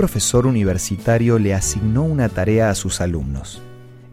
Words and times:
profesor 0.00 0.46
universitario 0.46 1.38
le 1.38 1.52
asignó 1.52 2.04
una 2.04 2.30
tarea 2.30 2.70
a 2.70 2.74
sus 2.74 3.02
alumnos. 3.02 3.60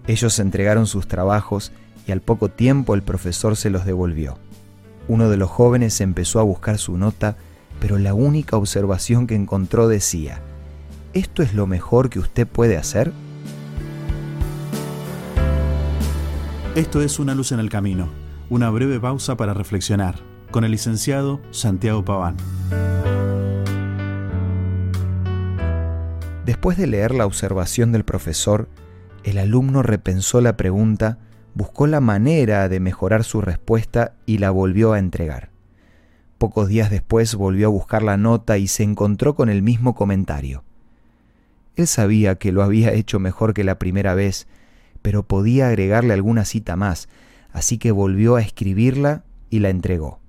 Ellos 0.05 0.37
entregaron 0.39 0.85
sus 0.85 1.07
trabajos 1.07 1.71
y 2.05 2.11
al 2.11 2.19
poco 2.19 2.49
tiempo 2.49 2.93
el 2.93 3.03
profesor 3.03 3.55
se 3.55 3.69
los 3.69 3.85
devolvió. 3.85 4.37
Uno 5.07 5.29
de 5.29 5.37
los 5.37 5.49
jóvenes 5.49 6.01
empezó 6.01 6.41
a 6.41 6.43
buscar 6.43 6.77
su 6.77 6.97
nota, 6.97 7.37
pero 7.79 7.97
la 7.97 8.13
única 8.13 8.57
observación 8.57 9.27
que 9.27 9.35
encontró 9.35 9.87
decía, 9.87 10.41
¿esto 11.13 11.41
es 11.41 11.53
lo 11.53 11.67
mejor 11.67 12.09
que 12.09 12.19
usted 12.19 12.45
puede 12.45 12.75
hacer? 12.75 13.13
Esto 16.75 17.01
es 17.01 17.17
Una 17.17 17.33
luz 17.33 17.53
en 17.53 17.61
el 17.61 17.69
camino, 17.69 18.09
una 18.49 18.69
breve 18.71 18.99
pausa 18.99 19.37
para 19.37 19.53
reflexionar, 19.53 20.15
con 20.51 20.65
el 20.65 20.71
licenciado 20.71 21.39
Santiago 21.51 22.03
Paván. 22.03 22.35
Después 26.47 26.77
de 26.77 26.87
leer 26.87 27.13
la 27.13 27.25
observación 27.25 27.91
del 27.91 28.05
profesor, 28.05 28.69
el 29.25 29.37
alumno 29.37 29.83
repensó 29.83 30.39
la 30.39 30.55
pregunta, 30.55 31.17
buscó 31.53 31.87
la 31.87 31.99
manera 31.99 32.69
de 32.69 32.79
mejorar 32.79 33.25
su 33.25 33.41
respuesta 33.41 34.13
y 34.25 34.37
la 34.37 34.49
volvió 34.49 34.93
a 34.93 34.99
entregar. 34.99 35.49
Pocos 36.37 36.69
días 36.69 36.89
después 36.89 37.35
volvió 37.35 37.67
a 37.67 37.69
buscar 37.69 38.01
la 38.01 38.15
nota 38.15 38.57
y 38.57 38.69
se 38.69 38.83
encontró 38.83 39.35
con 39.35 39.49
el 39.49 39.61
mismo 39.61 39.93
comentario. 39.93 40.63
Él 41.75 41.85
sabía 41.85 42.35
que 42.35 42.53
lo 42.53 42.63
había 42.63 42.93
hecho 42.93 43.19
mejor 43.19 43.53
que 43.53 43.65
la 43.65 43.77
primera 43.77 44.13
vez, 44.13 44.47
pero 45.01 45.23
podía 45.23 45.67
agregarle 45.67 46.13
alguna 46.13 46.45
cita 46.45 46.77
más, 46.77 47.09
así 47.51 47.77
que 47.77 47.91
volvió 47.91 48.37
a 48.37 48.41
escribirla 48.41 49.25
y 49.49 49.59
la 49.59 49.67
entregó. 49.67 50.21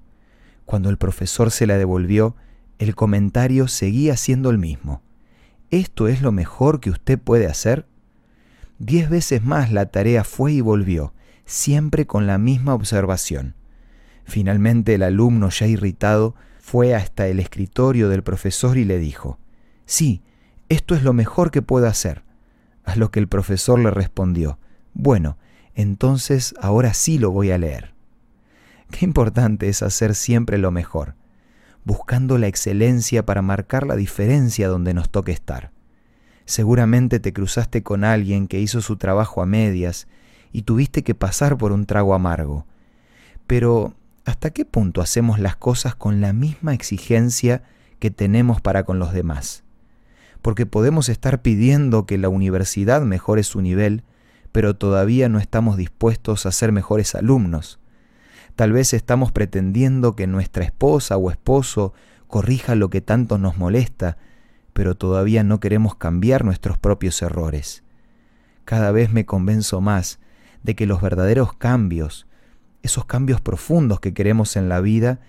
Cuando 0.64 0.90
el 0.90 0.98
profesor 0.98 1.52
se 1.52 1.68
la 1.68 1.78
devolvió, 1.78 2.34
el 2.80 2.96
comentario 2.96 3.68
seguía 3.68 4.16
siendo 4.16 4.50
el 4.50 4.58
mismo. 4.58 5.00
¿Esto 5.70 6.08
es 6.08 6.22
lo 6.22 6.32
mejor 6.32 6.80
que 6.80 6.88
usted 6.88 7.18
puede 7.18 7.46
hacer? 7.46 7.86
Diez 8.78 9.10
veces 9.10 9.44
más 9.44 9.70
la 9.70 9.86
tarea 9.86 10.24
fue 10.24 10.52
y 10.52 10.60
volvió, 10.62 11.12
siempre 11.44 12.06
con 12.06 12.26
la 12.26 12.38
misma 12.38 12.72
observación. 12.72 13.54
Finalmente 14.24 14.94
el 14.94 15.02
alumno, 15.02 15.50
ya 15.50 15.66
irritado, 15.66 16.34
fue 16.58 16.94
hasta 16.94 17.26
el 17.26 17.38
escritorio 17.38 18.08
del 18.08 18.22
profesor 18.22 18.78
y 18.78 18.84
le 18.84 18.98
dijo, 18.98 19.38
Sí, 19.84 20.22
esto 20.70 20.94
es 20.94 21.02
lo 21.02 21.12
mejor 21.12 21.50
que 21.50 21.60
puedo 21.60 21.86
hacer. 21.86 22.22
A 22.84 22.96
lo 22.96 23.10
que 23.10 23.20
el 23.20 23.28
profesor 23.28 23.78
le 23.78 23.90
respondió, 23.90 24.58
Bueno, 24.94 25.36
entonces 25.74 26.54
ahora 26.62 26.94
sí 26.94 27.18
lo 27.18 27.30
voy 27.30 27.50
a 27.50 27.58
leer. 27.58 27.92
Qué 28.90 29.04
importante 29.04 29.68
es 29.68 29.82
hacer 29.82 30.14
siempre 30.14 30.56
lo 30.56 30.70
mejor 30.70 31.14
buscando 31.84 32.38
la 32.38 32.46
excelencia 32.46 33.24
para 33.24 33.42
marcar 33.42 33.86
la 33.86 33.96
diferencia 33.96 34.68
donde 34.68 34.94
nos 34.94 35.10
toque 35.10 35.32
estar. 35.32 35.70
Seguramente 36.44 37.20
te 37.20 37.32
cruzaste 37.32 37.82
con 37.82 38.04
alguien 38.04 38.48
que 38.48 38.60
hizo 38.60 38.80
su 38.80 38.96
trabajo 38.96 39.42
a 39.42 39.46
medias 39.46 40.08
y 40.52 40.62
tuviste 40.62 41.02
que 41.02 41.14
pasar 41.14 41.58
por 41.58 41.72
un 41.72 41.86
trago 41.86 42.14
amargo. 42.14 42.66
Pero, 43.46 43.94
¿hasta 44.24 44.50
qué 44.50 44.64
punto 44.64 45.00
hacemos 45.00 45.38
las 45.38 45.56
cosas 45.56 45.94
con 45.94 46.20
la 46.20 46.32
misma 46.32 46.74
exigencia 46.74 47.62
que 47.98 48.10
tenemos 48.10 48.60
para 48.60 48.84
con 48.84 48.98
los 48.98 49.12
demás? 49.12 49.64
Porque 50.42 50.66
podemos 50.66 51.08
estar 51.08 51.42
pidiendo 51.42 52.06
que 52.06 52.18
la 52.18 52.28
universidad 52.28 53.02
mejore 53.02 53.42
su 53.42 53.60
nivel, 53.60 54.04
pero 54.52 54.76
todavía 54.76 55.28
no 55.28 55.38
estamos 55.38 55.76
dispuestos 55.76 56.46
a 56.46 56.52
ser 56.52 56.72
mejores 56.72 57.14
alumnos 57.14 57.78
Tal 58.58 58.72
vez 58.72 58.92
estamos 58.92 59.30
pretendiendo 59.30 60.16
que 60.16 60.26
nuestra 60.26 60.64
esposa 60.64 61.16
o 61.16 61.30
esposo 61.30 61.94
corrija 62.26 62.74
lo 62.74 62.90
que 62.90 63.00
tanto 63.00 63.38
nos 63.38 63.56
molesta, 63.56 64.18
pero 64.72 64.96
todavía 64.96 65.44
no 65.44 65.60
queremos 65.60 65.94
cambiar 65.94 66.44
nuestros 66.44 66.76
propios 66.76 67.22
errores. 67.22 67.84
Cada 68.64 68.90
vez 68.90 69.12
me 69.12 69.24
convenzo 69.24 69.80
más 69.80 70.18
de 70.64 70.74
que 70.74 70.86
los 70.86 71.00
verdaderos 71.00 71.52
cambios, 71.52 72.26
esos 72.82 73.04
cambios 73.04 73.40
profundos 73.40 74.00
que 74.00 74.12
queremos 74.12 74.56
en 74.56 74.68
la 74.68 74.80
vida, 74.80 75.20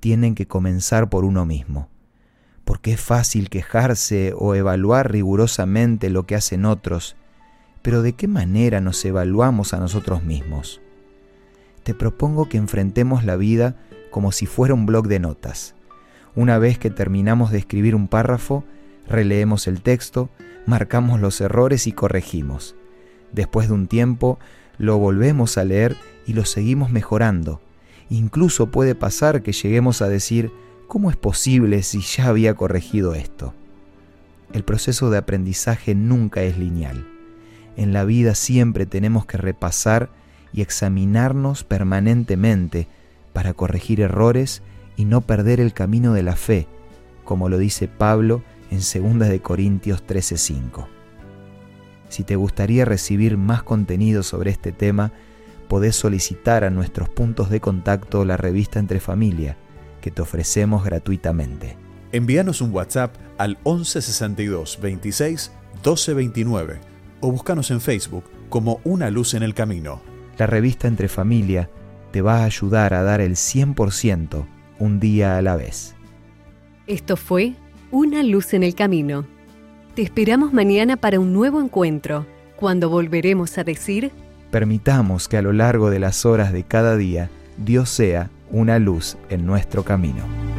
tienen 0.00 0.34
que 0.34 0.48
comenzar 0.48 1.10
por 1.10 1.26
uno 1.26 1.44
mismo. 1.44 1.90
Porque 2.64 2.94
es 2.94 3.00
fácil 3.02 3.50
quejarse 3.50 4.32
o 4.34 4.54
evaluar 4.54 5.12
rigurosamente 5.12 6.08
lo 6.08 6.24
que 6.24 6.34
hacen 6.34 6.64
otros, 6.64 7.14
pero 7.82 8.00
¿de 8.00 8.14
qué 8.14 8.26
manera 8.26 8.80
nos 8.80 9.04
evaluamos 9.04 9.74
a 9.74 9.80
nosotros 9.80 10.24
mismos? 10.24 10.80
Te 11.82 11.94
propongo 11.94 12.48
que 12.48 12.58
enfrentemos 12.58 13.24
la 13.24 13.36
vida 13.36 13.76
como 14.10 14.32
si 14.32 14.46
fuera 14.46 14.74
un 14.74 14.86
blog 14.86 15.08
de 15.08 15.20
notas. 15.20 15.74
Una 16.34 16.58
vez 16.58 16.78
que 16.78 16.90
terminamos 16.90 17.50
de 17.50 17.58
escribir 17.58 17.94
un 17.94 18.08
párrafo, 18.08 18.64
releemos 19.08 19.66
el 19.66 19.82
texto, 19.82 20.30
marcamos 20.66 21.20
los 21.20 21.40
errores 21.40 21.86
y 21.86 21.92
corregimos. 21.92 22.76
Después 23.32 23.68
de 23.68 23.74
un 23.74 23.86
tiempo, 23.86 24.38
lo 24.78 24.98
volvemos 24.98 25.58
a 25.58 25.64
leer 25.64 25.96
y 26.26 26.34
lo 26.34 26.44
seguimos 26.44 26.90
mejorando. 26.90 27.60
Incluso 28.08 28.70
puede 28.70 28.94
pasar 28.94 29.42
que 29.42 29.52
lleguemos 29.52 30.02
a 30.02 30.08
decir, 30.08 30.50
¿cómo 30.88 31.10
es 31.10 31.16
posible 31.16 31.82
si 31.82 32.00
ya 32.00 32.26
había 32.26 32.54
corregido 32.54 33.14
esto? 33.14 33.54
El 34.52 34.64
proceso 34.64 35.10
de 35.10 35.18
aprendizaje 35.18 35.94
nunca 35.94 36.42
es 36.42 36.58
lineal. 36.58 37.06
En 37.76 37.92
la 37.92 38.04
vida 38.04 38.34
siempre 38.34 38.84
tenemos 38.84 39.26
que 39.26 39.36
repasar 39.36 40.10
y 40.52 40.62
examinarnos 40.62 41.64
permanentemente 41.64 42.88
para 43.32 43.54
corregir 43.54 44.00
errores 44.00 44.62
y 44.96 45.04
no 45.04 45.20
perder 45.20 45.60
el 45.60 45.72
camino 45.72 46.12
de 46.12 46.22
la 46.22 46.36
fe, 46.36 46.66
como 47.24 47.48
lo 47.48 47.58
dice 47.58 47.88
Pablo 47.88 48.42
en 48.70 48.78
2 48.78 49.28
de 49.28 49.40
Corintios 49.40 50.02
13:5. 50.06 50.86
Si 52.08 52.24
te 52.24 52.36
gustaría 52.36 52.84
recibir 52.84 53.36
más 53.36 53.62
contenido 53.62 54.22
sobre 54.22 54.50
este 54.50 54.72
tema, 54.72 55.12
podés 55.68 55.94
solicitar 55.94 56.64
a 56.64 56.70
nuestros 56.70 57.08
puntos 57.08 57.50
de 57.50 57.60
contacto 57.60 58.24
la 58.24 58.36
revista 58.36 58.80
Entre 58.80 58.98
Familia, 58.98 59.56
que 60.00 60.10
te 60.10 60.20
ofrecemos 60.20 60.84
gratuitamente. 60.84 61.76
Envíanos 62.12 62.60
un 62.60 62.74
WhatsApp 62.74 63.14
al 63.38 63.58
1162 63.64 64.80
26 64.82 65.52
1229 65.74 66.80
o 67.20 67.30
búscanos 67.30 67.70
en 67.70 67.80
Facebook 67.80 68.24
como 68.48 68.80
Una 68.82 69.10
Luz 69.10 69.34
en 69.34 69.44
el 69.44 69.54
Camino. 69.54 70.09
La 70.38 70.46
revista 70.46 70.88
Entre 70.88 71.08
Familia 71.08 71.68
te 72.10 72.22
va 72.22 72.38
a 72.38 72.44
ayudar 72.44 72.94
a 72.94 73.02
dar 73.02 73.20
el 73.20 73.32
100% 73.32 74.44
un 74.78 75.00
día 75.00 75.36
a 75.36 75.42
la 75.42 75.56
vez. 75.56 75.94
Esto 76.86 77.16
fue 77.16 77.54
Una 77.90 78.22
luz 78.22 78.54
en 78.54 78.62
el 78.62 78.74
camino. 78.74 79.26
Te 79.94 80.02
esperamos 80.02 80.52
mañana 80.52 80.96
para 80.96 81.20
un 81.20 81.32
nuevo 81.32 81.60
encuentro, 81.60 82.26
cuando 82.56 82.88
volveremos 82.88 83.58
a 83.58 83.64
decir... 83.64 84.12
Permitamos 84.50 85.28
que 85.28 85.36
a 85.36 85.42
lo 85.42 85.52
largo 85.52 85.90
de 85.90 85.98
las 85.98 86.26
horas 86.26 86.52
de 86.52 86.64
cada 86.64 86.96
día 86.96 87.30
Dios 87.56 87.88
sea 87.88 88.30
una 88.50 88.78
luz 88.78 89.16
en 89.28 89.46
nuestro 89.46 89.84
camino. 89.84 90.49